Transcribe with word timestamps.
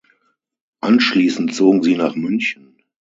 Anschließend 0.79 1.53
zogen 1.53 1.83
sie 1.83 1.95
nach 1.95 2.15
München. 2.15 2.75